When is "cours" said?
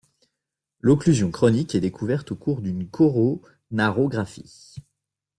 2.35-2.61